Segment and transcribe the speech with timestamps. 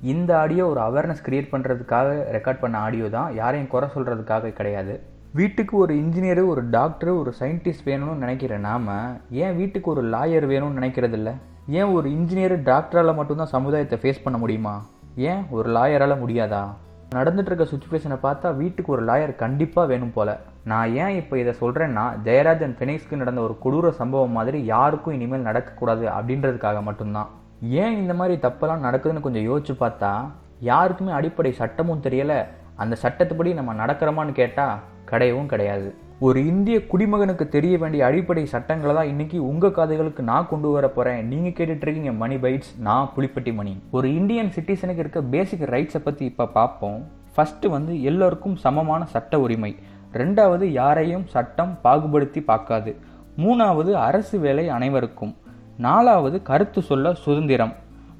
[0.00, 3.34] இந்த ஆடியோ ஒரு awareness create பண்ணுறதுக்காக ரெக்கார்ட் பண்ண ஆடியோ தான்.
[3.34, 5.00] யாரையும் குறை சொல்கிறதுக்காக கிடையாது.
[5.32, 8.88] வீட்டுக்கு ஒரு இன்ஜினியரு ஒரு டாக்டர் ஒரு சயின்டிஸ்ட் வேணும்னு நினைக்கிற நாம்
[9.30, 11.32] ஏன் வீட்டுக்கு ஒரு லாயர் வேணும்னு நினைக்கிறதில்ல
[11.68, 14.86] ஏன் ஒரு இன்ஜினியர் டாக்டரால் மட்டும்தான் சமுதாயத்தை ஃபேஸ் பண்ண முடியுமா?
[15.14, 16.64] ஏன் ஒரு லாயரால் முடியாதா?
[17.14, 20.38] நடந்துட்டு இருக்க சுச்சுவேஷனை பார்த்தா வீட்டுக்கு ஒரு லாயர் கண்டிப்பாக வேணும் போல.
[20.64, 25.44] நான் ஏன் இப்போ இதை சொல்கிறேன்னா ஜெயராஜ் அண்ட் ஃபினிக்ஸ்க்கு நடந்த ஒரு கொடூர சம்பவம் மாதிரி யாருக்கும் இனிமேல்
[25.44, 27.28] நடக்கக்கூடாது அப்படின்றதுக்காக மட்டும்தான்.
[27.82, 30.10] ஏன் இந்த மாதிரி தப்பெல்லாம் நடக்குதுன்னு கொஞ்சம் யோசிச்சு பார்த்தா
[30.60, 32.40] யாருக்குமே அடிப்படை சட்டமும் தெரியலை.
[32.76, 35.88] அந்த சட்டத்துப்படி நம்ம நடக்கிறோமான்னு கேட்டால் கிடையவும் கிடையாது.
[36.20, 41.28] ஒரு இந்திய குடிமகனுக்கு தெரிய வேண்டிய அடிப்படை சட்டங்களை தான் இன்னைக்கு உங்கள் காதுகளுக்கு நான் கொண்டு வர போகிறேன்
[41.28, 43.74] நீங்கள் கேட்டுட்டு இருக்கீங்க மணி பைட்ஸ் நான் புலிப்பட்டி மணி.
[43.90, 47.00] ஒரு இந்தியன் சிட்டிசனுக்கு இருக்க பேசிக் ரைட்ஸை பற்றி இப்போ பார்ப்போம்.
[47.36, 49.76] ஃபஸ்ட்டு வந்து எல்லோருக்கும் சமமான சட்ட உரிமை.
[50.12, 52.96] ரெண்டாவது யாரையும் சட்டம் பாகுபடுத்தி பார்க்காது.
[53.38, 55.34] மூணாவது அரசு வேலை அனைவருக்கும்.
[55.84, 57.74] நாலாவது கருத்து சொல்ல சுதந்திரம்.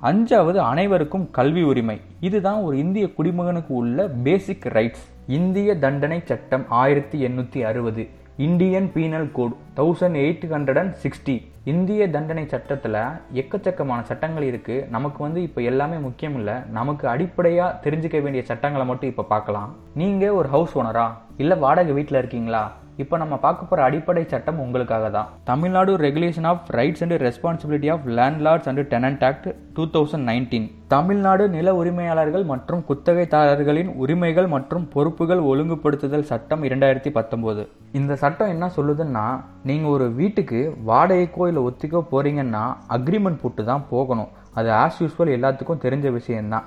[0.09, 1.99] அஞ்சாவது அனைவருக்கும் கல்வி உரிமை.
[2.29, 5.07] இதுதான் ஒரு இந்திய குடிமகனுக்கு உள்ள பேசிக் ரைட்ஸ்
[5.39, 8.05] இந்திய தண்டனை சட்டம் ஆயிரத்தி எண்ணூற்றி அறுபது.
[8.47, 11.37] Indian penal code thousand eight hundred and sixty
[11.73, 12.99] இந்திய தண்டனை சட்டத்தில்
[13.41, 16.57] எக்கச்சக்கமான சட்டங்கள் இருக்குது நமக்கு வந்து இப்போ எல்லாமே முக்கியம் இல்லை.
[16.79, 19.71] நமக்கு அடிப்படையாக தெரிஞ்சுக்க வேண்டிய சட்டங்களை மட்டும் இப்போ பார்க்கலாம்.
[20.03, 21.07] நீங்கள் ஒரு ஹவுஸ் ஓனரா
[21.45, 22.65] இல்லை வாடகை வீட்டில் இருக்கீங்களா?
[23.03, 25.27] இப்போ நம்ம பார்க்க போகிற அடிப்படை சட்டம் உங்களுக்காக தான்.
[25.49, 31.45] Tamil Nadu regulation of rights and responsibility of landlords and tenant act two thousand nineteen Tamil Nadu
[31.57, 37.65] நில உரிமையாளர்கள் மற்றும் குத்தகைதாரர்களின் உரிமைகள் மற்றும் பொறுப்புகள் ஒழுங்குபடுத்துதல் சட்டம் இரண்டாயிரத்தி பத்தொம்போது.
[38.01, 39.27] இந்த சட்டம் என்ன சொல்லுதுன்னா
[39.71, 40.61] நீங்கள் ஒரு வீட்டுக்கு
[40.91, 42.65] வாடகைக்கோ இல்லை ஒத்திக்கோ போகிறீங்கன்னா
[42.99, 44.33] அக்ரிமெண்ட் போட்டு தான் போகணும்.
[44.59, 46.67] அது ஆஸ் யூஸ்வல் எல்லாத்துக்கும் தெரிஞ்ச விஷயம்தான்.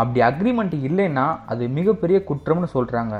[0.00, 3.16] அப்படி அக்ரிமெண்ட் இல்லைன்னா அது மிகப்பெரிய குற்றம்னு சொல்கிறாங்க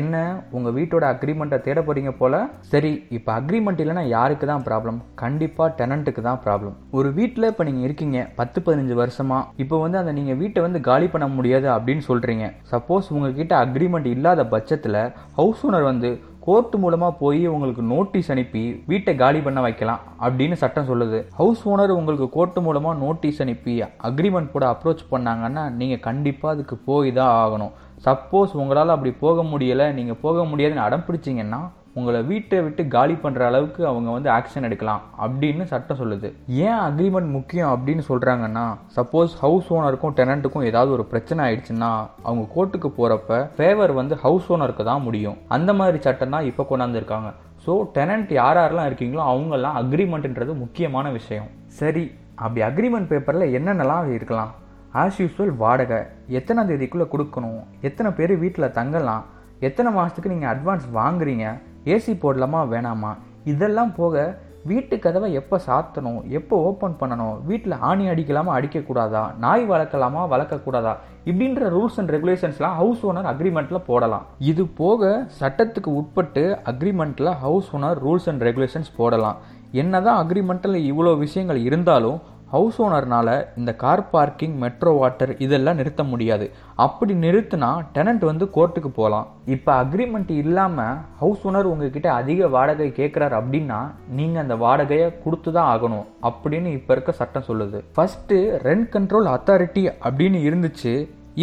[0.00, 0.14] என்ன
[0.56, 2.34] உங்கள் வீட்டோட அக்ரிமெண்ட்டை தேட போறீங்க போல?
[2.72, 7.86] சரி இப்போ அக்ரிமெண்ட் இல்லைன்னா யாருக்கு தான் ப்ராப்ளம் கண்டிப்பாக டெனண்ட்டுக்கு தான் ப்ராப்ளம் ஒரு வீட்டில் இப்போ நீங்கள்
[7.88, 9.40] இருக்கீங்க பத்து பதினஞ்சு வருஷமா.
[9.64, 14.44] இப்போ வந்து அந்த நீங்கள் வீட்டை வந்து காலி பண்ண முடியாது அப்படின்னு சொல்கிறீங்க சப்போஸ் உங்ககிட்ட அக்ரிமெண்ட் இல்லாத
[14.54, 15.02] பட்சத்தில்
[15.40, 16.10] ஹவுஸ் ஓனர் வந்து
[16.46, 18.60] கோர்ட் மூலமாக போய் உங்களுக்கு நோட்டீஸ் அனுப்பி
[18.90, 21.18] வீட்டை காலி பண்ண வைக்கலாம் அப்படின்னு சட்டம் சொல்லுது.
[21.38, 23.74] ஹவுஸ் ஓனர் உங்களுக்கு கோர்ட் மூலமாக நோட்டீஸ் அனுப்பி
[24.08, 27.72] அக்ரிமெண்ட் கூட அப்ரோச் பண்ணாங்கன்னா நீங்கள் கண்டிப்பாக அதுக்கு போய் தான் ஆகணும்.
[28.06, 31.60] சப்போஸ் உங்களால் அப்படி போக முடியலை நீங்கள் போக முடியாதுன்னு அடம் பிடிச்சிங்கன்னா
[31.98, 36.28] உங்களை வீட்டை விட்டு காலி பண்ணுற அளவுக்கு அவங்க வந்து ஆக்ஷன் எடுக்கலாம் அப்படின்னு சட்டம் சொல்லுது.
[36.66, 38.64] ஏன் அக்ரிமெண்ட் முக்கியம் அப்படின்னு சொல்கிறாங்கன்னா
[38.96, 41.90] சப்போஸ் ஹவுஸ் ஓனருக்கும் டெனண்ட்டுக்கும் ஏதாவது ஒரு பிரச்சனை ஆயிடுச்சுன்னா
[42.26, 45.38] அவங்க கோர்ட்டுக்கு போகிறப்ப ஃபேவர் வந்து ஹவுஸ் ஓனருக்கு தான் முடியும்.
[45.56, 47.30] அந்த மாதிரி சட்டம் தான் இப்போ கொண்டாந்துருக்காங்க.
[47.64, 51.50] ஸோ டெனண்ட் யார் யாரெல்லாம் இருக்கீங்களோ அவங்கெல்லாம் அக்ரிமெண்ட்ன்றது முக்கியமான விஷயம்.
[51.80, 52.04] சரி
[52.44, 54.52] அப்படி அக்ரிமெண்ட் பேப்பரில் என்னென்னலாம் இருக்கலாம்?
[55.02, 56.00] ஆஸ் யூஸ்வல் வாடகை.
[56.38, 57.60] எத்தனை தேதிக்குள்ளே கொடுக்கணும்?
[57.88, 59.24] எத்தனை பேர் வீட்டில் தங்கலாம்?
[59.68, 61.46] எத்தனை மாதத்துக்கு நீங்கள் அட்வான்ஸ் வாங்குறீங்க?
[61.94, 63.12] ஏசி போடலாமா வேணாமா?
[63.52, 64.24] இதெல்லாம் போக
[64.70, 66.20] வீட்டு கதவை எப்போ சாத்தணும்?
[66.38, 67.34] எப்போ ஓப்பன் பண்ணணும்?
[67.48, 69.22] வீட்டில் ஆணி அடிக்கலாமா அடிக்கக்கூடாதா?
[69.44, 70.94] நாய் வளர்க்கலாமா வளர்க்கக்கூடாதா?
[71.30, 74.24] இப்படின்ற ரூல்ஸ் அண்ட் ரெகுலேஷன்ஸ்லாம் ஹவுஸ் ஓனர் அக்ரிமெண்ட்டில் போடலாம்.
[74.50, 79.38] இது போக சட்டத்துக்கு உட்பட்டு அக்ரிமெண்ட்டில் house owner rules and regulations போடலாம்.
[79.82, 82.18] என்னதான் அக்ரிமெண்ட்டில் இவ்வளோ விஷயங்கள் இருந்தாலும்
[82.52, 83.30] ஹவுஸ் ஓனர்னால்
[83.60, 86.46] இந்த கார் பார்க்கிங் மெட்ரோ வாட்டர் இதெல்லாம் நிறுத்த முடியாது.
[86.84, 93.36] அப்படி நிறுத்தினா டெனண்ட் வந்து கோர்ட்டுக்கு போகலாம் இப்போ அக்ரிமெண்ட் இல்லாமல் ஹவுஸ் ஓனர் உங்ககிட்ட அதிக வாடகை கேட்குறாரு
[93.40, 93.80] அப்படின்னா
[94.18, 97.80] நீங்கள் அந்த வாடகையை கொடுத்து தான் ஆகணும் அப்படின்னு இப்போ இருக்க சட்டம் சொல்லுது.
[97.96, 100.94] ஃபர்ஸ்ட்டு ரெண்ட் கண்ட்ரோல் அத்தாரிட்டி அப்படின்னு இருந்துச்சு.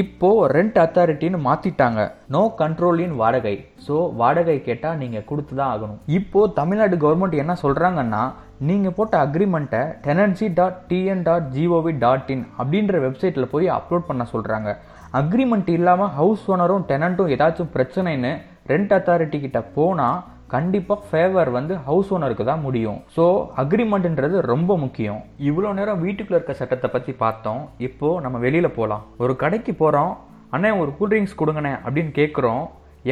[0.01, 2.01] இப்போது ரெண்ட் அத்தாரிட்டின்னு மாற்றிட்டாங்க
[2.35, 3.55] நோ கண்ட்ரோல் இன் வாடகை.
[3.85, 5.99] ஸோ வாடகை கேட்டால் நீங்கள் கொடுத்து தான் ஆகணும்.
[6.19, 8.23] இப்போது தமிழ்நாடு கவர்மெண்ட் என்ன சொல்கிறாங்கன்னா
[8.69, 14.25] நீங்கள் போட்ட அக்ரிமெண்ட்டை tenancy dot TN dot GOV dot in அப்படின்ற வெப்சைட்டில் போய் அப்லோட் பண்ண
[14.33, 14.71] சொல்கிறாங்க
[15.21, 18.31] அக்ரிமெண்ட் இல்லாமல் ஹவுஸ் ஓனரும் டெனண்ட்டும் ஏதாச்சும் பிரச்சனைன்னு
[18.71, 20.19] ரெண்ட் அத்தாரிட்டி கிட்ட போனால்
[20.53, 22.99] கண்டிப்பாக ஃபேவர் வந்து ஹவுஸ் ஓனருக்கு தான் முடியும்.
[23.15, 23.23] ஸோ
[23.63, 25.19] அக்ரிமெண்ட்ன்றது ரொம்ப முக்கியம்.
[25.49, 27.63] இவ்வளோ நேரம் வீட்டுக்குள்ளே இருக்க சட்டத்தை பற்றி பார்த்தோம்.
[27.87, 30.13] இப்போது நம்ம வெளியில் போகலாம் ஒரு கடைக்கு போகிறோம்
[30.55, 32.63] அண்ணே ஒரு கூல்ட்ரிங்க்ஸ் கொடுங்கண்ணே அப்படின்னு கேட்குறோம்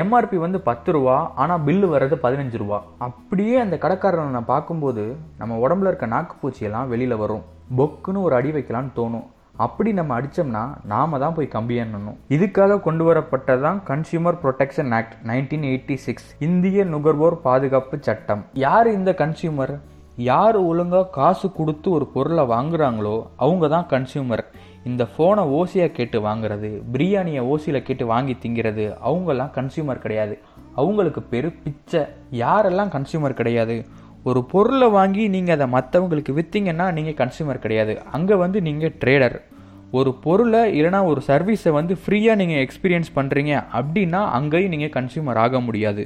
[0.02, 2.78] எம்ஆர்பி வந்து பத்து ரூபா ஆனால் பில்லு வர்றது பதினஞ்சு ரூபா.
[3.08, 5.04] அப்படியே அந்த கடைக்காரனை நான் பார்க்கும்போது
[5.40, 7.44] நம்ம உடம்புல இருக்க நாக்குப்பூச்சியெல்லாம் வெளியில் வரும்.
[7.80, 9.26] பொக்குன்னு ஒரு அடி வைக்கலான்னு தோணும்.
[9.58, 15.66] அப்படி நம்ம அடித்தோம்னா நாம தான் போய் கம்பி எண்ணணும் இதுக்காக கொண்டு வரப்பட்டதான் consumer protection act nineteen
[15.72, 18.46] eighty six இந்திய நுகர்வோர் பாதுகாப்பு சட்டம்.
[18.54, 19.80] யார் இந்த கன்சியூமர்
[20.16, 24.44] யார் ஒழுங்காக காசு கொடுத்து ஒரு பொருளை வாங்குறாங்களோ அவங்க தான் கன்சியூமர்
[24.84, 30.40] இந்த ஃபோனை ஓசியாக கேட்டு வாங்குறது பிரியாணியை ஓசியில் கேட்டு வாங்கி திங்கிறது அவங்கெல்லாம் கன்சியூமர் கிடையாது.
[30.76, 32.02] அவங்களுக்கு பேர் பிச்சை.
[32.32, 33.86] யாரெல்லாம் கன்சியூமர் கிடையாது?
[34.30, 37.94] ஒரு பொருளை வாங்கி நீங்கள் அதை மற்றவங்களுக்கு விற்றீங்கன்னா நீங்கள் கன்சியூமர் கிடையாது.
[38.16, 39.38] அங்கே வந்து நீங்கள் ட்ரேடர்
[40.00, 45.60] ஒரு பொருளை இல்லைனா ஒரு சர்வீஸை வந்து ஃப்ரீயாக நீங்கள் எக்ஸ்பீரியன்ஸ் பண்ணுறீங்க அப்படின்னா அங்கேயும் நீங்கள் கன்சியூமர் ஆக
[45.68, 46.04] முடியாது.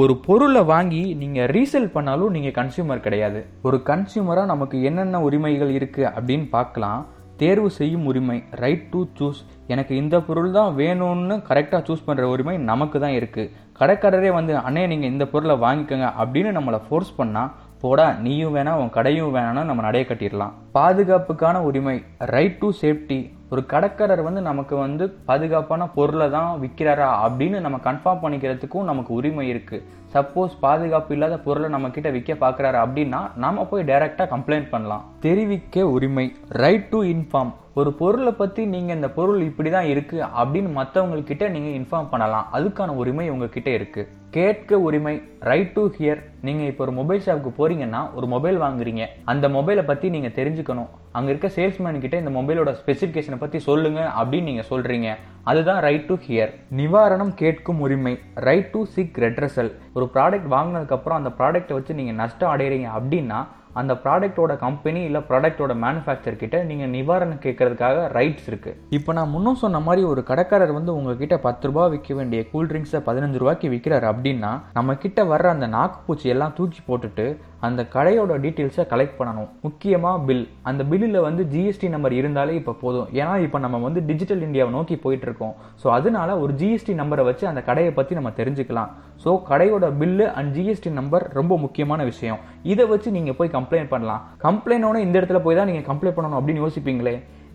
[0.00, 3.40] ஒரு பொருளை வாங்கி நீங்கள் ரீசேல் பண்ணாலும் நீங்கள் கன்சியூமர் கிடையாது.
[3.68, 7.00] ஒரு கன்சியூமராக நமக்கு என்னென்ன உரிமைகள் இருக்குது அப்படின்னு பார்க்கலாம்.
[7.42, 9.40] தேர்வு செய்யும் உரிமை ரைட் டு சூஸ்
[9.72, 13.50] எனக்கு இந்த பொருள் தான் வேணும்னு கரெக்டாக சூஸ் பண்ணுற உரிமை நமக்கு தான் இருக்குது
[13.80, 17.52] கடைக்காரரே வந்து அண்ணே நீங்கள் இந்த பொருளை வாங்கிக்கோங்க அப்படின்னு நம்மளை ஃபோர்ஸ் பண்ணால்
[17.82, 20.56] போடா நீயும் வேணாம் உன் கடையும் வேணாம்னு நம்ம நடைய கட்டிடலாம்.
[20.76, 21.94] பாதுகாப்புக்கான உரிமை
[22.32, 23.18] ரைட் டு சேஃப்டி
[23.52, 29.44] ஒரு கடைக்காரர் வந்து நமக்கு வந்து பாதுகாப்பான பொருளை தான் விற்கிறாரா அப்படின்னு நம்ம கன்ஃபார்ம் பண்ணிக்கிறதுக்கும் நமக்கு உரிமை
[29.52, 35.04] இருக்குது சப்போஸ் பாதுகாப்பு இல்லாத பொருளை நம்ம கிட்ட விற்க பார்க்குறாரு அப்படின்னா நாம் போய் டைரெக்டாக கம்ப்ளைண்ட் பண்ணலாம்.
[35.26, 36.26] தெரிவிக்க உரிமை
[36.62, 41.76] ரைட் டு இன்ஃபார்ம் ஒரு பொருளை பற்றி நீங்கள் இந்த பொருள் இப்படி தான் இருக்குது அப்படின்னு மற்றவங்கக்கிட்ட நீங்கள்
[41.80, 42.48] இன்ஃபார்ம் பண்ணலாம்.
[42.58, 45.12] அதுக்கான உரிமை உங்ககிட்ட இருக்குது கேட்க உரிமை
[45.48, 49.04] ரைட் டு ஹியர் நீங்கள் இப்போ ஒரு மொபைல் ஷாப்புக்கு போகிறீங்கன்னா ஒரு மொபைல் வாங்குறீங்க.
[49.32, 50.90] அந்த மொபைலை பற்றி நீங்கள் தெரிஞ்சுக்கணும்.
[51.18, 55.08] அங்கே இருக்க சேல்ஸ்மேன் கிட்ட இந்த மொபைலோட ஸ்பெசிஃபிகேஷனை பற்றி சொல்லுங்க அப்படின்னு நீங்கள் சொல்கிறீங்க
[55.50, 58.14] அதுதான் ரைட் டு ஹியர் நிவாரணம் கேட்கும் உரிமை
[58.48, 63.40] ரைட் டு சிக் ரெட்ரஸல் ஒரு ப்ராடக்ட் வாங்கினதுக்கப்புறம் அந்த ப்ராடக்ட்டை வச்சு நீங்கள் நஷ்டம் அடைகிறீங்க அப்படின்னா
[63.74, 69.60] அந்த ப்ராடக்ட்டோட கம்பெனி இல்லை ப்ராடக்ட்டோட மேனுஃபேக்சர் கிட்ட நீங்கள் நிவாரணம் கேட்கறதுக்காக ரைட்ஸ் இருக்குது இப்போ நான் முன்னும்
[69.60, 74.08] சொன்ன மாதிரி ஒரு கடைக்காரர் வந்து உங்ககிட்ட பத்து ரூபா விற்க வேண்டிய கூல் ட்ரிங்க்ஸை பதினஞ்சு ரூபாய்க்கு விற்கிறாரு
[74.10, 77.26] அப்படின்னா நம்ம கிட்ட வர்ற அந்த நாக்குப்பூச்சி எல்லாம் தூக்கி போட்டுட்டு
[77.66, 79.48] அந்த கடையோட டீட்டெயில்ஸை கலெக்ட் பண்ணணும்.
[79.66, 83.08] முக்கியமாக பில் அந்த பில்லில் வந்து ஜிஎஸ்டி நம்பர் இருந்தாலே இப்போ போதும்.
[83.20, 87.44] ஏன்னா இப்போ நம்ம வந்து டிஜிட்டல் இந்தியாவை நோக்கி போயிட்டு இருக்கோம் ஸோ அதனால ஒரு ஜிஎஸ்டி நம்பரை வச்சு
[87.50, 88.92] அந்த கடையை பற்றி நம்ம தெரிஞ்சுக்கலாம்.
[89.24, 92.40] ஸோ கடையோட பில்லு அண்ட் ஜிஎஸ்டி நம்பர் ரொம்ப முக்கியமான விஷயம்.
[92.72, 94.22] இதை வச்சு நீங்கள் போய் கம்ப்ளைண்ட் பண்ணலாம்.
[94.46, 97.14] கம்ப்ளைண்டோட இந்த இடத்துல போய் தான் நீங்கள் கம்ப்ளைண்ட் பண்ணணும் அப்படின்னு யோசிப்பீங்களே.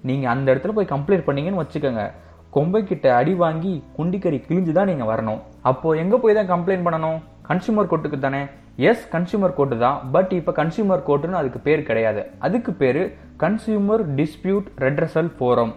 [0.10, 2.04] நீங்கள் அந்த இடத்துல போய் கம்ப்ளைண்ட் பண்ணீங்கன்னு வச்சுக்கோங்க.
[2.58, 5.42] கொம்பைக்கிட்ட அடி வாங்கி குண்டிக்கறி கிழிஞ்சு தான் நீங்கள் வரணும்.
[5.70, 7.18] அப்போது எங்கே போய் தான் கம்ப்ளைண்ட் பண்ணணும்?
[7.50, 8.44] கன்சியூமர் கோர்ட்டுக்கு தானே.
[8.90, 9.98] எஸ் கன்சியூமர் கோர்ட்டு தான்.
[10.14, 12.22] பட் இப்போ கன்சியூமர் கோர்ட்டுன்னு அதுக்கு பேர் கிடையாது.
[12.46, 13.02] அதுக்கு பேர்
[13.44, 15.74] கன்சியூமர் டிஸ்பியூட் ரெட்ரஸல் ஃபோரம்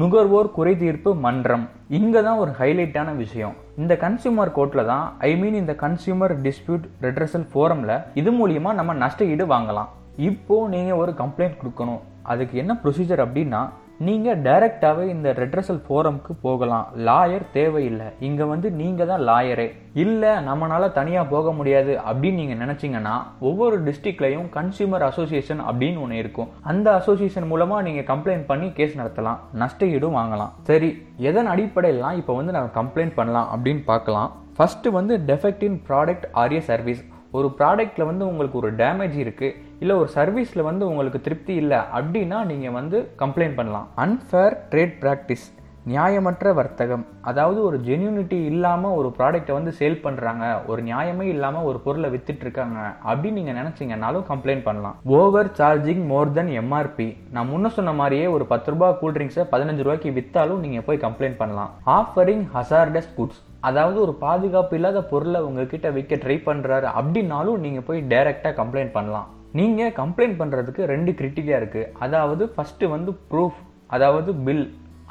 [0.00, 1.64] நுகர்வோர் குறை தீர்ப்பு மன்றம்.
[1.98, 3.54] இங்கே தான் ஒரு ஹைலைட்டான விஷயம்.
[3.80, 9.30] இந்த கன்சியூமர் கோர்ட்டில் தான் ஐ மீன் இந்த கன்சியூமர் டிஸ்பியூட் ரெட்ரஸல் ஃபோரமில் இது மூலியமாக நம்ம நஷ்ட
[9.32, 9.90] ஈடு வாங்கலாம்.
[10.28, 12.00] இப்போது நீங்கள் ஒரு கம்ப்ளைண்ட் கொடுக்கணும்.
[12.32, 13.60] அதுக்கு என்ன ப்ரொசீஜர் அப்படின்னா
[14.06, 16.86] நீங்கள் டைரக்டாவே இந்த ரெட்ரஸல் ஃபோரம்க்கு போகலாம்.
[17.06, 18.08] லாயர் தேவையில்லை.
[18.28, 19.66] இங்கே வந்து நீங்கள் தான் லாயரே.
[20.04, 23.14] இல்லை நம்மளால் தனியாக போக முடியாது அப்படின்னு நீங்கள் நினச்சிங்கன்னா
[23.48, 26.50] ஒவ்வொரு டிஸ்ட்ரிக்ட்லையும் கன்சியூமர் அசோசியேஷன் அப்படின்னு ஒன்று இருக்கும்.
[26.72, 29.40] அந்த அசோசியேஷன் மூலமாக நீங்கள் கம்ப்ளைண்ட் பண்ணி கேஸ் நடத்தலாம்.
[29.62, 30.54] நஷ்ட ஈடும் வாங்கலாம்.
[30.70, 30.90] சரி
[31.30, 34.30] எதன் அடிப்படையிலாம் இப்போ வந்து நம்ம கம்ப்ளைண்ட் பண்ணலாம் அப்படின்னு பார்க்கலாம்.
[34.56, 37.02] ஃபஸ்ட்டு வந்து டெஃபெக்ட் இன் ப்ராடக்ட் ஆரிய சர்வீஸ்
[37.38, 42.38] ஒரு ப்ராடக்ட்டில் வந்து உங்களுக்கு ஒரு டேமேஜ் இருக்குது இல்லை ஒரு சர்வீஸில் வந்து உங்களுக்கு திருப்தி இல்லை அப்படின்னா
[42.52, 43.88] நீங்கள் வந்து கம்ப்ளைண்ட் பண்ணலாம்.
[44.04, 45.48] அன்ஃபேர் ட்ரேட் ப்ராக்டிஸ்
[45.92, 47.04] நியாயமற்ற வர்த்தகம்.
[47.30, 52.78] அதாவது ஒரு ஜென்யூனிட்டி இல்லாமல் ஒரு ப்ராடக்ட்டை வந்து சேல் பண்ணுறாங்க ஒரு நியாயமே இல்லாமல் ஒரு பொருளை வித்துட்ருக்காங்க
[53.08, 54.96] அப்படின்னு நீங்கள் நினச்சிங்கனாலும் கம்ப்ளைண்ட் பண்ணலாம்.
[55.18, 59.84] Over charging more then MRP நான் முன்ன சொன்ன மாதிரியே ஒரு பத்து ரூபா கூல் ட்ரிங்க்ஸை பதினஞ்சு
[59.86, 61.72] ரூபாய்க்கு விற்றாலும் நீங்கள் போய் கம்ப்ளைண்ட் பண்ணலாம்.
[61.98, 68.08] ஆஃபரிங் ஹசார்டஸ் குட்ஸ் அதாவது ஒரு பாதுகாப்பு இல்லாத பொருளை உங்ககிட்ட விற்க ட்ரை பண்ணுறாரு அப்படின்னாலும் நீங்கள் போய்
[68.14, 69.28] டைரெக்டாக கம்ப்ளைண்ட் பண்ணலாம்.
[69.54, 74.64] நீங்கள் கம்ப்ளைண்ட் பண்ணுறதுக்கு ரெண்டு கிரிட்டிரியா இருக்குது அதாவது ஃபஸ்ட்டு வந்து ப்ரூஃப் அதாவது பில்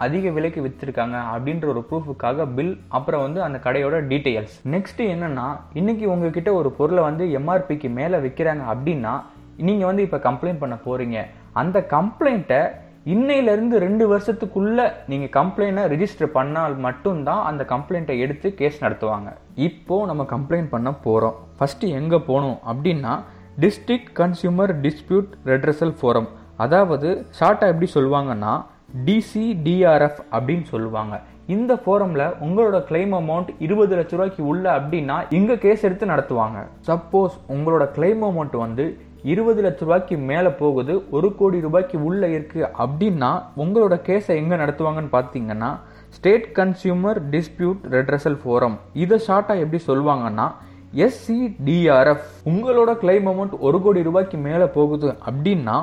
[0.06, 6.06] அதிக விலைக்கு விற்றுருக்காங்க அப்படின்ற ஒரு ப்ரூஃபுக்காக பில் அப்புறம் வந்து அந்த கடையோட டீட்டெயில்ஸ் நெக்ஸ்ட்டு என்னென்னா இன்னைக்கு
[6.14, 9.14] உங்ககிட்ட ஒரு பொருளை வந்து எம்ஆர்பிக்கு மேலே விற்கிறாங்க அப்படின்னா
[9.68, 11.18] நீங்கள் வந்து இப்போ கம்ப்ளைண்ட் பண்ண போகிறீங்க
[11.54, 12.62] அந்த கம்ப்ளைண்ட்டை
[13.14, 19.30] இன்னையிலேருந்து ரெண்டு வருஷத்துக்குள்ளே நீங்கள் கம்ப்ளைண்ட்டை ரிஜிஸ்டர் பண்ணால் மட்டும்தான் அந்த கம்ப்ளைண்ட்டை எடுத்து கேஸ் நடத்துவாங்க.
[19.68, 23.14] இப்போது நம்ம கம்ப்ளைண்ட் பண்ண போகிறோம் ஃபஸ்ட்டு எங்கே போகணும் அப்படின்னா
[23.62, 26.30] district consumer dispute redressal forum.
[26.66, 28.54] அதாவது ஷார்ட்டாக எப்படி சொல்லுவாங்கன்னா
[29.08, 31.16] டிசிடிஆர்எஃப் அப்படின்னு சொல்லுவாங்க.
[31.56, 36.60] இந்த ஃபோரமில் உங்களோட கிளைம் அமௌண்ட் இருபது லட்ச ரூபாய்க்கு உள்ள அப்படின்னா இங்கே கேஸ் எடுத்து நடத்துவாங்க.
[36.90, 38.86] சப்போஸ் உங்களோட கிளைம் அமௌண்ட் வந்து
[39.32, 43.32] இருபது லட்ச ரூபாய்க்கு மேலே போகுது ஒரு கோடி ரூபாய்க்கு உள்ளே இருக்குது அப்படின்னா
[43.64, 45.72] உங்களோட கேஸை எங்கே நடத்துவாங்கன்னு பார்த்தீங்கன்னா
[46.16, 50.48] state consumer dispute redressal forum இதை ஷார்ட்டாக எப்படி சொல்லுவாங்கன்னா
[51.06, 55.78] எஸ்சிடிஆர்எஃப் உங்களோட கிளைம் அமௌண்ட் ஒரு கோடி ரூபாய்க்கு மேலே போகுது அப்படின்னா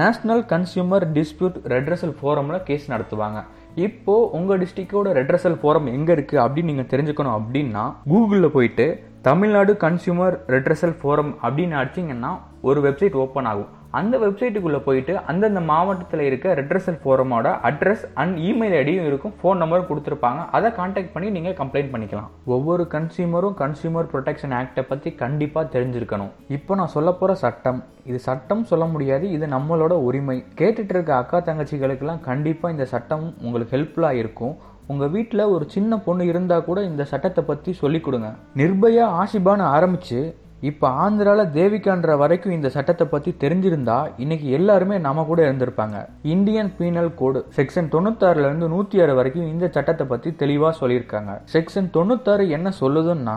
[0.00, 3.40] நேஷனல் கன்சியூமர் டிஸ்பியூட் ரெட்ரஸல் ஃபோரமில் கேஸ் நடத்துவாங்க.
[3.86, 8.86] இப்போது உங்கள் டிஸ்ட்ரிக்டோட ரெட்ரஸல் ஃபோரம் எங்கே இருக்குது அப்படின்னு நீங்கள் தெரிஞ்சுக்கணும் அப்படின்னா கூகுளில் போயிட்டு
[9.28, 12.32] தமிழ்நாடு கன்சியூமர் ரெட்ரஸல் ஃபோரம் அப்படின்னு அடிச்சிங்கன்னா
[12.68, 13.70] ஒரு வெப்சைட் ஓப்பன் ஆகும்.
[13.98, 19.34] அந்த வெப்சைட்டுக்குள்ளே போயிட்டு அந்தந்த மாவட்டத்தில் இருக்க ரெட்ரஸல் ஃபோரமோட அட்ரஸ் அண்ட் இமெயில் ஐடியும் இருக்கும்.
[19.40, 20.40] ஃபோன் நம்பரும் கொடுத்துருப்பாங்க.
[20.56, 22.30] அதை காண்டாக்ட் பண்ணி நீங்கள் கம்ப்ளைண்ட் பண்ணிக்கலாம்.
[22.54, 26.32] ஒவ்வொரு கன்சியூமரும் கன்சியூமர் ப்ரொடெக்ஷன் ஆக்டை பற்றி கண்டிப்பாக தெரிஞ்சிருக்கணும்.
[26.58, 27.80] இப்போ நான் சொல்ல போகிற சட்டம்.
[28.10, 29.26] இது சட்டம் சொல்ல முடியாது.
[29.36, 30.38] இது நம்மளோட உரிமை.
[30.60, 34.54] கேட்டுட்டு இருக்க அக்கா தங்கச்சிகளுக்கெல்லாம் கண்டிப்பாக இந்த சட்டம் உங்களுக்கு ஹெல்ப்ஃபுல்லாக இருக்கும்.
[34.92, 38.28] உங்கள் வீட்டில் ஒரு சின்ன பொண்ணு இருந்தால் கூட இந்த சட்டத்தை பற்றி சொல்லிக் கொடுங்க.
[38.60, 40.20] நிர்பயா ஆஷிபான்னு ஆரம்பித்து
[40.68, 45.96] இப்போ ஆந்திராவில் தேவிகான்ற வரைக்கும் இந்த சட்டத்தை பற்றி தெரிஞ்சிருந்தா இன்னைக்கு எல்லாருமே நம்ம கூட இருந்திருப்பாங்க.
[46.34, 48.68] இந்தியன் பீனல் கோடு செக்ஷன் தொண்ணூத்தாறுல இருந்து
[49.04, 51.32] ஆறு வரைக்கும் இந்த சட்டத்தை பற்றி தெளிவாக சொல்லியிருக்காங்க.
[51.54, 53.36] செக்ஷன் தொண்ணூத்தாறு என்ன சொல்லுதுன்னா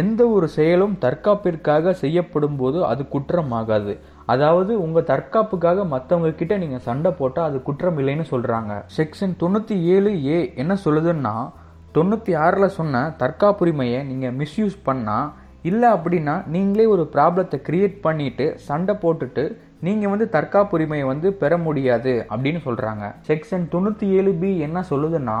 [0.00, 3.92] எந்த ஒரு செயலும் தற்காப்பிற்காக செய்யப்படும் போது அது குற்றமாகாது.
[4.32, 8.72] அதாவது உங்க தற்காப்புக்காக மற்றவங்க கிட்ட நீங்க சண்டை போட்டால் அது குற்றம் இல்லைன்னு சொல்றாங்க.
[8.98, 11.36] செக்ஷன் தொண்ணூத்தி ஏழு ஏ என்ன சொல்லுதுன்னா
[11.96, 15.18] தொண்ணூத்தி ஆறில் சொன்ன தற்காப்புரிமையை நீங்க மிஸ்யூஸ் பண்ணா
[15.68, 19.44] இல்லை அப்படின்னா நீங்களே ஒரு ப்ராப்ளத்தை க்ரியேட் பண்ணிட்டு சண்டை போட்டுட்டு
[19.86, 25.38] நீங்கள் வந்து தற்காப்புரிமையை வந்து பெற முடியாது அப்படின்னு சொல்கிறாங்க செக்ஷன் தொண்ணூற்றி ஏழு பி என்ன சொல்லுதுன்னா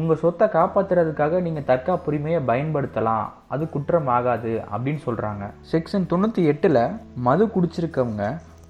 [0.00, 3.26] உங்கள் சொத்தை காப்பாற்றுறதுக்காக நீங்கள் தற்காப்புரிமையை பயன்படுத்தலாம்.
[3.54, 6.80] அது குற்றம் ஆகாது அப்படின்னு சொல்கிறாங்க செக்ஷன் தொண்ணூற்றி எட்டில்
[7.26, 8.24] மது குடிச்சிருக்கவங்க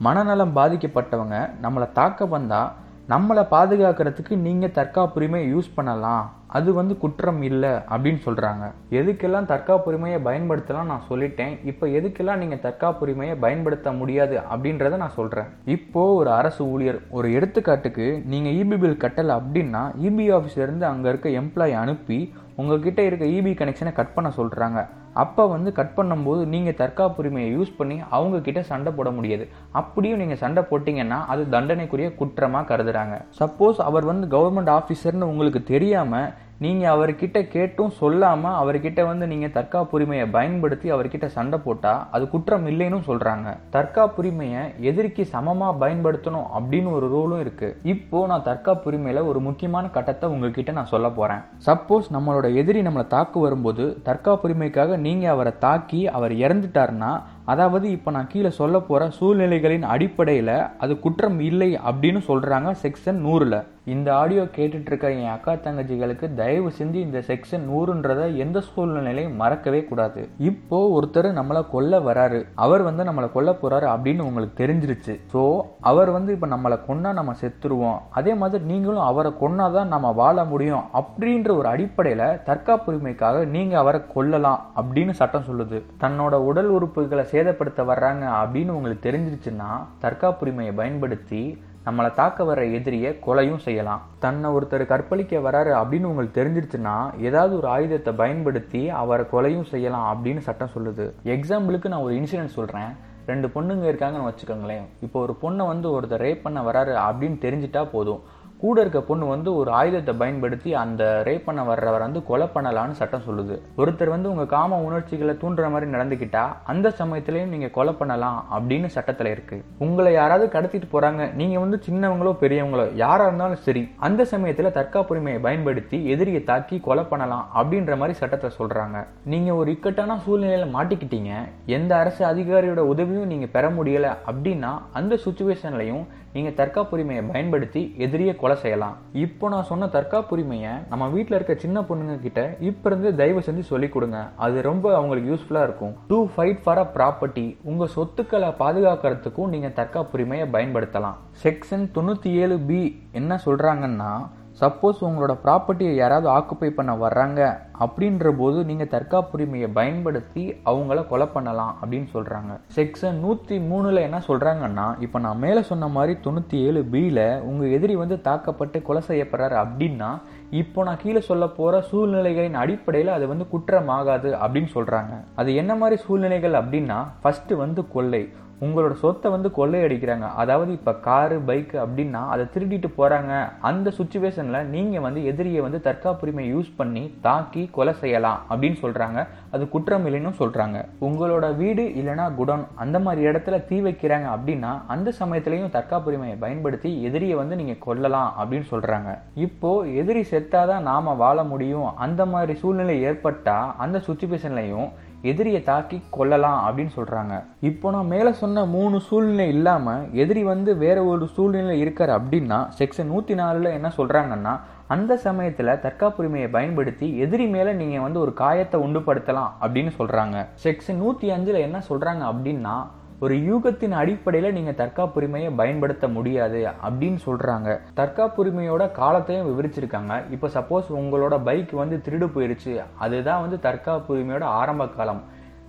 [0.07, 2.73] மனநலம் பாதிக்கப்பட்டவங்க நம்மளை தாக்க வந்தால்
[3.13, 6.27] நம்மளை பாதுகாக்கிறதுக்கு நீங்கள் தற்காப்புரிமையை யூஸ் பண்ணலாம்.
[6.57, 8.65] அது வந்து குற்றம் இல்லை அப்படின்னு சொல்கிறாங்க
[9.01, 11.55] எதுக்கெல்லாம் தற்காப்புரிமையை பயன்படுத்தலாம் நான் சொல்லிட்டேன்.
[11.71, 18.09] இப்போ எதுக்கெல்லாம் நீங்கள் தற்காப்புரிமையை பயன்படுத்த முடியாது அப்படின்றத நான் சொல்கிறேன் இப்போது ஒரு அரசு ஊழியர் ஒரு எடுத்துக்காட்டுக்கு
[18.35, 22.19] நீங்கள் இபி பில் கட்டலை அப்படின்னா இபி ஆஃபீஸ்லேருந்து அங்கே இருக்க எம்ப்ளாயி அனுப்பி
[22.57, 24.81] உங்ககிட்ட இருக்க இபி கனெக்ஷனை கட் பண்ண சொல்கிறாங்க
[25.23, 29.45] அப்போ வந்து கட் பண்ணும்போது நீங்கள் தற்காப்புரிமையை யூஸ் பண்ணி அவங்கக்கிட்ட சண்டை போட முடியாது.
[29.81, 33.17] அப்படியும் நீங்கள் சண்டை போட்டிங்கன்னா அது தண்டனைக்குரிய குற்றமாக கருதுறாங்க.
[33.41, 40.27] சப்போஸ் அவர் வந்து கவர்மெண்ட் ஆஃபீஸர்னு உங்களுக்கு தெரியாமல் நீங்கள் அவர்கிட்ட கேட்டும் சொல்லாமல் அவர்கிட்ட வந்து நீங்கள் தற்காப்புரிமையை
[40.31, 47.43] பயன்படுத்தி அவர்கிட்ட சண்டை போட்டால் அது குற்றம் இல்லைன்னு சொல்கிறாங்க தற்காப்புரிமையை எதிரிக்கு சமமாக பயன்படுத்தணும் அப்படின்னு ஒரு ரூலும்
[47.45, 53.07] இருக்குது இப்போது நான் தற்காப்புரிமையில் ஒரு முக்கியமான கட்டத்தை உங்ககிட்ட நான் சொல்ல போகிறேன் சப்போஸ் நம்மளோட எதிரி நம்மளை
[53.09, 57.13] தாக்கு வரும்போது தற்காப்புரிமைக்காக நீங்கள் அவரை தாக்கி அவர் இறந்துட்டாருன்னா
[57.53, 63.61] அதாவது இப்போ நான் கீழே சொல்ல போகிற சூழ்நிலைகளின் அடிப்படையில் அது குற்றம் இல்லை அப்படின்னு சொல்கிறாங்க செக்ஷன் நூறில்.
[63.93, 70.21] இந்த ஆடியோ கேட்டுட்ருக்க என் அக்கா தங்கச்சிகளுக்கு தயவு செஞ்சு இந்த செக்ஷன் நூறுன்றதை எந்த சூழ்நிலையும் மறக்கவே கூடாது.
[70.51, 72.41] இப்போ ஒருத்தர் நம்மளை கொல்ல வராரு.
[72.65, 75.17] அவர் வந்து நம்மளை கொல்ல போகிறாரு அப்படின்னு உங்களுக்கு தெரிஞ்சிருச்சு.
[75.33, 75.43] ஸோ
[75.91, 77.99] அவர் வந்து இப்போ நம்மளை கொன்னா நம்ம செத்துருவோம்.
[78.21, 84.63] அதே மாதிரி நீங்களும் அவரை கொன்னாதான் நம்ம வாழ முடியும் அப்படின்ற ஒரு அடிப்படையில் தற்காப்புரிமைக்காக நீங்கள் அவரை கொல்லலாம்
[84.83, 85.81] அப்படின்னு சட்டம் சொல்லுது.
[86.05, 89.71] தன்னோட உடல் உறுப்புகளை சேதப்படுத்த வர்றாங்க அப்படின்னு உங்களுக்கு தெரிஞ்சிருச்சுன்னா
[90.03, 91.45] தற்காப்புரிமையை பயன்படுத்தி
[91.87, 94.03] நம்மளை தாக்க வர எதிரியை கொலையும் செய்யலாம்.
[94.25, 96.95] தன்னை ஒருத்தர் கற்பழிக்க வராரு அப்படின்னு உங்களுக்கு தெரிஞ்சிருச்சுன்னா
[97.29, 101.07] ஏதாவது ஒரு ஆயுதத்தை பயன்படுத்தி அவரை கொலையும் செய்யலாம் அப்படின்னு சட்டம் சொல்லுது.
[101.25, 102.93] எக்ஸாம்பிளுக்கு நான் ஒரு இன்சிடென்ட் சொல்கிறேன்
[103.27, 104.87] ரெண்டு பொண்ணுங்க இருக்காங்கன்னு வச்சுக்கோங்களேன்.
[105.01, 108.23] இப்போ ஒரு பொண்ணை வந்து ஒருத்தர் ரேப் பண்ண வராரு அப்படின்னு தெரிஞ்சிட்டா போதும்.
[108.63, 113.25] கூட இருக்க பொண்ணு வந்து ஒரு ஆயுதத்தை பயன்படுத்தி அந்த ரேப் பண்ண வர்றவர் வந்து கொலை பண்ணலான்னு சட்டம்
[113.27, 113.55] சொல்லுது.
[113.81, 119.31] ஒருத்தர் வந்து உங்கள் காம உணர்ச்சிகளை தூண்டுற மாதிரி நடந்துக்கிட்டா அந்த சமயத்திலையும் நீங்கள் கொலை பண்ணலாம் அப்படின்னு சட்டத்தில்
[119.33, 119.59] இருக்கு.
[119.87, 126.01] உங்களை யாராவது கடத்திட்டு போகிறாங்க நீங்கள் வந்து சின்னவங்களோ பெரியவங்களோ யாராக இருந்தாலும் சரி அந்த சமயத்தில் தற்காப்புரிமையை பயன்படுத்தி
[126.15, 128.97] எதிரியை தாக்கி கொலை பண்ணலாம் அப்படின்ற மாதிரி சட்டத்தை சொல்கிறாங்க
[129.35, 131.33] நீங்கள் ஒரு இக்கட்டான சூழ்நிலையில் மாட்டிக்கிட்டீங்க
[131.79, 138.57] எந்த அரசு அதிகாரியோட உதவியும் நீங்கள் பெற முடியலை அப்படின்னா அந்த சுச்சுவேஷன்லையும் நீங்கள் தற்காப்புரிமையை பயன்படுத்தி எதிரியை கொலை
[138.63, 138.97] செய்யலாம்.
[139.25, 143.95] இப்போ நான் சொன்ன தற்காப்புரிமையை நம்ம வீட்டில் இருக்க சின்ன பொண்ணுங்க கிட்ட இப்போ இருந்து தயவு செஞ்சு சொல்லிக்
[143.97, 144.21] கொடுங்க.
[144.47, 145.95] அது ரொம்ப அவங்களுக்கு யூஸ்ஃபுல்லாக இருக்கும்.
[146.13, 151.21] To fight for a property உங்கள் சொத்துக்களை பாதுகாக்கிறதுக்கும் நீங்கள் தற்காப்புரிமையை பயன்படுத்தலாம்.
[151.45, 152.81] செக்ஷன் தொண்ணூற்றி ஏழு பி
[153.21, 154.13] என்ன சொல்கிறாங்கன்னா
[154.61, 157.41] சப்போஸ் உங்களோட ப்ராப்பர்ட்டியை யாராவது ஆக்குப்பை பண்ண வர்றாங்க
[157.79, 164.87] அப்படின்ற போது நீங்கள் தற்காப்புரிமையை பயன்படுத்தி அவங்கள கொலை பண்ணலாம் அப்படின்னு சொல்கிறாங்க செக்ஷன் நூற்றி மூணில் என்ன சொல்கிறாங்கன்னா
[165.01, 170.11] இப்போ நான் மேலே சொன்ன மாதிரி தொண்ணூற்றி ஏழு பியில் உங்கள் எதிரி வந்து தாக்கப்பட்டு கொலை செய்யப்படுறாரு அப்படின்னா
[170.51, 175.97] இப்போ நான் கீழே சொல்ல போகிற சூழ்நிலைகளின் அடிப்படையில் அது வந்து குற்றமாகாது அப்படின்னு சொல்கிறாங்க அது என்ன மாதிரி
[176.03, 178.23] சூழ்நிலைகள் அப்படின்னா ஃபஸ்ட்டு வந்து கொள்ளை.
[178.65, 180.27] உங்களோட சொத்தை வந்து கொள்ளையடிக்கிறாங்க.
[180.43, 183.33] அதாவது இப்போ காரு பைக்கு அப்படின்னா அதை திருடிட்டு போகிறாங்க
[183.71, 189.21] அந்த சுச்சுவேஷனில் நீங்கள் வந்து எதிரியை வந்து தற்காப்புரிமை யூஸ் பண்ணி தாக்கி கொலை செய்யலாம் அப்படின்னு சொல்கிறாங்க
[189.55, 190.79] அது குற்றம் இல்லைன்னு சொல்கிறாங்க
[191.09, 197.37] உங்களோட வீடு இல்லைனா குடோன் அந்த மாதிரி இடத்துல தீ வைக்கிறாங்க அப்படின்னா அந்த சமயத்துலையும் தற்காப்புரிமையை பயன்படுத்தி எதிரியை
[197.43, 199.11] வந்து நீங்கள் கொல்லலாம் அப்படின்னு சொல்கிறாங்க
[199.47, 201.91] இப்போது எதிரி செத்தாதான் நாம் வாழ முடியும்.
[202.05, 204.89] அந்த மாதிரி சூழ்நிலை ஏற்பட்டால் அந்த சுச்சுவேஷன்லையும்
[205.25, 210.99] எதிரியை தாக்கி கொள்ளலாம் அப்படின்னு சொல்கிறாங்க இப்போ நான் மேலே சொன்ன மூணு சூழ்நிலை இல்லாமல் எதிரி வந்து வேற
[211.05, 214.55] ஒரு சூழ்நிலை இருக்கார் அப்படின்னா செக்ஷன் நூற்றி நாலில் என்ன சொல்கிறாங்கன்னா
[214.89, 221.29] அந்த சமயத்தில் தற்காப்புரிமையை பயன்படுத்தி எதிரி மேலே நீங்கள் வந்து ஒரு காயத்தை உண்டுபடுத்தலாம் அப்படின்னு சொல்கிறாங்க செக்ஷன் நூற்றி
[221.31, 222.75] அஞ்சில் என்ன சொல்கிறாங்க அப்படின்னா
[223.23, 227.69] ஒரு யூகத்தின் அடிப்படையில் நீங்கள் தற்காப்புரிமையை பயன்படுத்த முடியாது அப்படின்னு சொல்கிறாங்க
[228.01, 230.15] தற்காப்புரிமையோட காலத்தையும் விவரிச்சிருக்காங்க.
[230.35, 232.75] இப்போ சப்போஸ் உங்களோட பைக் வந்து திருடு போயிருச்சு.
[233.05, 235.23] அதுதான் வந்து தற்காப்புரிமையோட ஆரம்ப காலம்.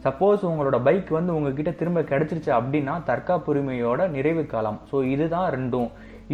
[0.05, 4.81] சப்போஸ் உங்களோட பைக் வந்து உங்ககிட்ட திரும்ப கிடச்சிருச்சு அப்படின்னா தற்காப்புரிமையோட நிறைவு காலம்.
[4.91, 5.89] ஸோ இதுதான் ரெண்டும்.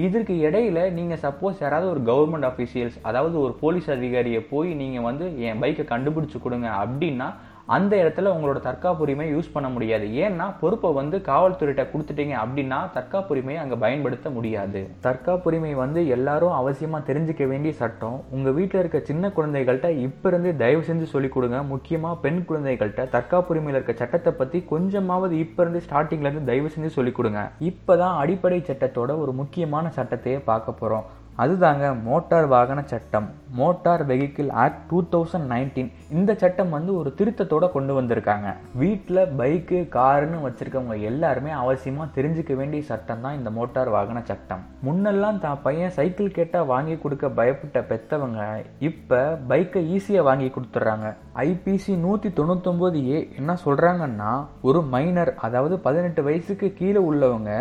[0.05, 5.25] இதற்கு இடையில நீங்க சப்போஸ் யாராவது ஒரு கவர்மெண்ட் அஃபீஷியல்ஸ் அதாவது ஒரு போலீஸ் அதிகாரியை போய் நீங்க வந்து
[5.47, 7.29] என் பைக்கை கண்டுபிடிச்சு கொடுங்க அப்படின்னா
[7.75, 10.05] அந்த இடத்துல உங்களோட தற்காப்புரிமை யூஸ் பண்ண முடியாது.
[10.25, 14.81] ஏன்னா பொறுப்பை வந்து காவல்துறையிட்ட கொடுத்துட்டீங்க அப்படின்னா தற்காப்புரிமையை அங்கே பயன்படுத்த முடியாது.
[15.05, 18.17] தற்காப்புரிமை வந்து எல்லாரும் அவசியமாக தெரிஞ்சுக்க வேண்டிய சட்டம்.
[18.37, 21.59] உங்கள் வீட்டில் இருக்க சின்ன குழந்தைகள்கிட்ட இப்போ இருந்து தயவு செஞ்சு சொல்லிக் கொடுங்க.
[21.73, 27.41] முக்கியமாக பெண் குழந்தைகள்கிட்ட தற்காப்புரிமையில் இருக்க சட்டத்தை பற்றி கொஞ்சமாவது இப்போ இருந்து ஸ்டார்டிங்லேருந்து தயவு செஞ்சு சொல்லிக் கொடுங்க.
[27.71, 31.07] இப்போ தான் அடிப்படை சட்டத்தோட ஒரு முக்கியமான சட்டத்தையே பார்க்க போகிறோம்
[31.43, 33.27] அதுதாங்க மோட்டார் வாகன சட்டம்.
[33.59, 35.89] Motor vehicle act two thousand nineteen.
[36.17, 38.49] இந்த சட்டம் வந்து ஒரு திருத்தத்தோட கொண்டு வந்திருக்காங்க.
[38.81, 44.63] வீட்டில் பைக்கு காருன்னு வச்சுருக்கவங்க எல்லாருமே அவசியமாக தெரிஞ்சுக்க வேண்டிய சட்டம் தான் இந்த மோட்டார் வாகன சட்டம்.
[44.87, 48.41] முன்னெல்லாம் தான் பையன் சைக்கிள் கேட்டால் வாங்கி கொடுக்க பயப்பட்ட பெத்தவங்க
[48.89, 49.21] இப்போ
[49.51, 51.09] பைக்கை ஈஸியாக வாங்கி கொடுத்துட்றாங்க.
[51.47, 54.31] ஐபிசி நூற்றி தொண்ணூத்தொம்போது ஏ என்ன சொல்கிறாங்கன்னா
[54.69, 57.51] ஒரு மைனர் அதாவது பதினெட்டு வயசுக்கு கீழே உள்ளவங்க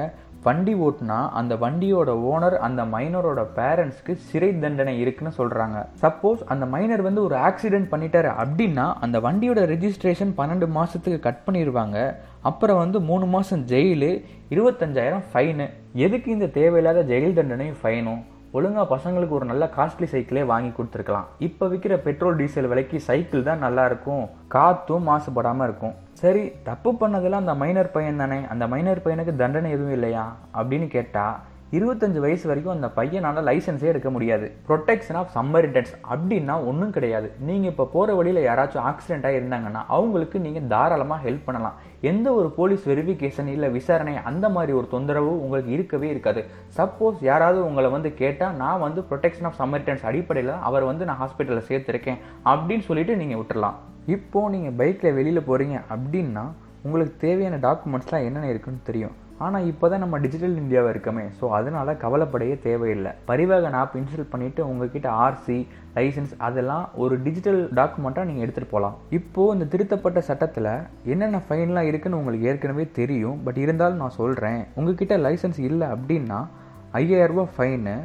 [0.44, 5.78] வண்டி ஓட்டுனா அந்த வண்டியோட ஓனர் அந்த மைனரோட பேரண்ட்ஸ்க்கு சிறை தண்டனை இருக்குன்னு சொல்றாங்க.
[6.02, 11.98] சப்போஸ் அந்த மைனர் வந்து ஒரு ஆக்சிடென்ட் பண்ணிட்டாரு அப்படின்னா அந்த வண்டியோட ரெஜிஸ்ட்ரேஷன் பன்னெண்டு மாசத்துக்கு கட் பண்ணிடுவாங்க
[12.50, 14.12] அப்புறம் வந்து மூணு மாசம் ஜெயிலு
[14.56, 15.68] இருபத்தஞ்சாயிரம் ஃபைனு
[16.06, 18.22] எதுக்கு இந்த தேவையில்லாத ஜெயில் தண்டனையும் ஃபைனும்
[18.58, 21.26] ஒழுங்கா பசங்களுக்கு ஒரு நல்ல காஸ்ட்லி சைக்கிளே வாங்கி கொடுத்துருக்கலாம்.
[21.46, 25.94] இப்போ விற்கிற பெட்ரோல் டீசல் விலைக்கு சைக்கிள் தான் நல்லாயிருக்கும் காற்றும் மாசுபடாமல் இருக்கும்.
[26.22, 30.24] சரி தப்பு பண்ணதெல்லாம் அந்த மைனர் பையன் தானே அந்த மைனர் பையனுக்கு தண்டனை எதுவும் இல்லையா?
[30.58, 31.36] அப்படின்னு கேட்டால்
[31.76, 34.46] இருபத்தஞ்சு வயசு வரைக்கும் அந்த பையனால் லைசன்ஸே எடுக்க முடியாது.
[34.68, 37.28] ப்ரொடெக்ஷன் ஆஃப் சம்மரிட்டன்ஸ் அப்படின்னா ஒன்றும் கிடையாது.
[37.48, 41.76] நீங்கள் இப்போ போகிற வழியில் யாராச்சும் ஆக்சிடெண்ட்டாக இருந்தாங்கன்னா அவங்களுக்கு நீங்கள் தாராளமாக ஹெல்ப் பண்ணலாம்.
[42.10, 46.42] எந்த ஒரு போலீஸ் வெரிஃபிகேஷன் இல்லை விசாரணை அந்த மாதிரி ஒரு தொந்தரவு உங்களுக்கு இருக்கவே இருக்காது.
[46.78, 51.68] சப்போஸ் யாராவது உங்களை வந்து கேட்டால் நான் வந்து ப்ரொடெக்ஷன் ஆஃப் சம்மரிட்டன்ஸ் அடிப்படையில் அவர் வந்து நான் ஹாஸ்பிட்டலில்
[51.70, 52.20] சேர்த்துருக்கேன்
[52.52, 53.78] அப்படின்னு சொல்லிட்டு நீங்கள் விட்டுடலாம்
[54.16, 56.44] இப்போது நீங்கள் பைக்கில் வெளியில் போகிறீங்க அப்படின்னா
[56.84, 59.16] உங்களுக்கு தேவையான டாக்குமெண்ட்ஸ்லாம் என்னென்ன இருக்குன்னு தெரியும்.
[59.44, 61.22] ஆனால் இப்போ தான் நம்ம டிஜிட்டல் இந்தியாவாக இருக்கமே.
[61.38, 63.12] ஸோ அதனால் கவலைப்படையே தேவையில்லை.
[63.28, 65.56] பரிவாகன் ஆப் இன்ஸ்டால் பண்ணிவிட்டு உங்ககிட்ட ஆர்சி
[65.96, 70.70] லைசன்ஸ் அதெல்லாம் ஒரு டிஜிட்டல் டாக்குமெண்ட்டாக நீங்கள் எடுத்துகிட்டு போகலாம் இப்போது இந்த திருத்தப்பட்ட சட்டத்தில்
[71.12, 73.38] என்னென்ன ஃபைன்லாம் இருக்குதுன்னு உங்களுக்கு ஏற்கனவே தெரியும்.
[73.46, 76.40] பட் இருந்தாலும் நான் சொல்கிறேன் உங்ககிட்ட லைசன்ஸ் இல்லை அப்படின்னா
[77.00, 77.96] ஐயாயிரரூபா ஃபைனு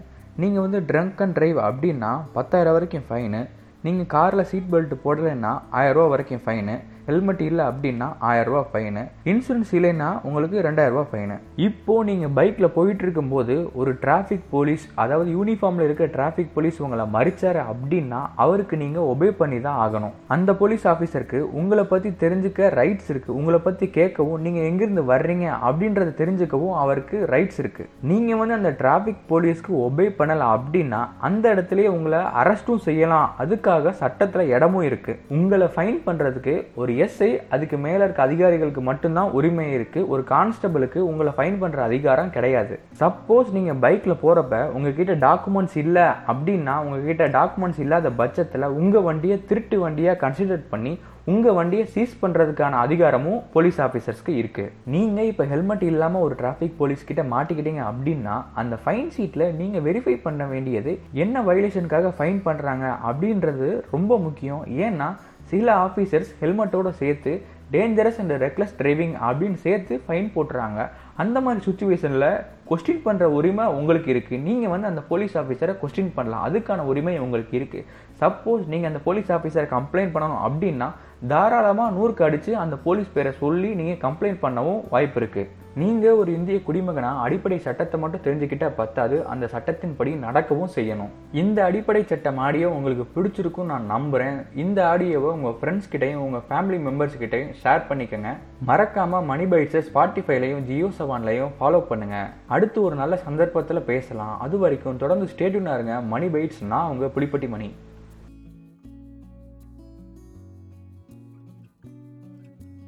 [0.43, 3.41] நீங்கள் வந்து ட்ரங்க் அண்ட் ட்ரைவ் அப்படின்னா பத்தாயிரம் வரைக்கும் ஃபைனு
[3.85, 6.75] நீங்கள் காரில் சீட் பெல்ட் போடலைன்னா ஆயிரரூபா வரைக்கும் ஃபைனு
[7.07, 13.55] ஹெல்மெட் இல்லை அப்படின்னா ஆயிரரூபா ஃபைனு இன்சூரன்ஸ் இல்லைன்னா உங்களுக்கு ரெண்டாயிரரூபா ஃபைனு இப்போ நீங்கள் பைக்கில் போயிட்டு இருக்கும்போது
[13.79, 19.59] ஒரு டிராஃபிக் போலீஸ் அதாவது யூனிஃபார்மில் இருக்க டிராஃபிக் போலீஸ் உங்களை மறிச்சார் அப்படின்னா அவருக்கு நீங்கள் ஒபே பண்ணி
[19.61, 20.15] தான் ஆகணும்.
[20.35, 26.13] அந்த போலீஸ் ஆஃபீஸருக்கு உங்களை பற்றி தெரிஞ்சுக்க ரைட்ஸ் இருக்குது உங்களை பற்றி கேட்கவும் நீங்கள் எங்கேருந்து வர்றீங்க அப்படின்றத
[26.21, 32.21] தெரிஞ்சுக்கவும் அவருக்கு ரைட்ஸ் இருக்குது நீங்கள் வந்து அந்த டிராஃபிக் போலீஸ்க்கு ஒபே பண்ணலை அப்படின்னா அந்த இடத்துலயே உங்களை
[32.41, 33.29] அரெஸ்ட்டும் செய்யலாம்.
[33.43, 39.65] அதுக்காக சட்டத்தில் இடமும் இருக்குது உங்களை ஃபைன் பண்ணுறதுக்கு ஒரு எஸ்ஐ அதுக்கு மேலே இருக்க அதிகாரிகளுக்கு மட்டும்தான் உரிமை
[39.77, 42.75] இருக்குது ஒரு கான்ஸ்டபிளுக்கு உங்களை ஃபைன் பண்ணுற அதிகாரம் கிடையாது.
[43.01, 49.79] சப்போஸ் நீங்கள் பைக்கில் போகிறப்ப உங்ககிட்ட டாக்குமெண்ட்ஸ் இல்லை அப்படின்னா உங்ககிட்ட டாக்குமெண்ட்ஸ் இல்லாத பட்சத்தில் உங்கள் வண்டியை திருட்டு
[49.83, 50.93] வண்டியாக கன்சிடர் பண்ணி
[51.33, 57.07] உங்கள் வண்டியை சீஸ் பண்ணுறதுக்கான அதிகாரமும் போலீஸ் ஆஃபீஸர்ஸ்க்கு இருக்குது நீங்கள் இப்போ ஹெல்மெட் இல்லாமல் ஒரு டிராஃபிக் போலீஸ்
[57.09, 60.91] கிட்ட மாட்டிக்கிட்டீங்க அப்படின்னா அந்த ஃபைன் சீட்டில் நீங்கள் வெரிஃபை பண்ண வேண்டியது
[61.23, 64.61] என்ன வயலேஷனுக்காக ஃபைன் பண்ணுறாங்க அப்படின்றது ரொம்ப முக்கியம்.
[64.85, 65.07] ஏன்னா
[65.51, 67.33] சில ஆஃபீஸர்ஸ் ஹெல்மெட்டோட சேர்த்து
[67.73, 70.79] டேஞ்சரஸ் அண்ட் ரெக்லஸ் டிரைவிங் அப்படின்னு சேர்த்து ஃபைன் போட்டுறாங்க.
[71.23, 72.27] அந்த மாதிரி சுச்சுவேஷனில்
[72.69, 76.45] கொஸ்டின் பண்ணுற உரிமை உங்களுக்கு இருக்குது நீங்கள் வந்து அந்த போலீஸ் ஆஃபீஸரை கொஸ்டின் பண்ணலாம்.
[76.47, 77.85] அதுக்கான உரிமை உங்களுக்கு இருக்குது
[78.21, 80.89] சப்போஸ் நீங்கள் அந்த போலீஸ் ஆஃபீஸரை கம்ப்ளைண்ட் பண்ணணும் அப்படின்னா
[81.33, 85.49] தாராளமாக நூறுக்கு அடித்து அந்த போலீஸ் பேரை சொல்லி நீங்கள் கம்ப்ளைண்ட் பண்ணவும் வாய்ப்பு இருக்குது
[85.81, 89.15] நீங்கள் ஒரு இந்திய குடிமகனாக அடிப்படை சட்டத்தை மட்டும் தெரிஞ்சுக்கிட்டால் பத்தாது.
[89.31, 91.09] அந்த சட்டத்தின்படி நடக்கவும் செய்யணும்.
[91.41, 96.77] இந்த அடிப்படை சட்டம் ஆடியோ உங்களுக்கு பிடிச்சிருக்கும் நான் நம்புகிறேன் இந்த ஆடியோவை உங்கள் ஃப்ரெண்ட்ஸ் கிட்டையும் உங்கள் ஃபேமிலி
[96.85, 98.31] மெம்பர்ஸ் கிட்டையும் ஷேர் பண்ணிக்கோங்க.
[98.69, 104.35] மறக்காமல் மணி பைட்ஸை ஸ்பாட்டிஃபைலையும் ஜியோ செவான்லையும் ஃபாலோ பண்ணுங்கள் அடுத்து ஒரு நல்ல சந்தர்ப்பத்தில் பேசலாம்.
[104.45, 105.97] அது வரைக்கும் தொடர்ந்து ஸ்டேட்யூனாக இருங்க.
[106.13, 107.69] மணி பைட்ஸ் நான் உங்கள் புலிப்பட்டி மணி.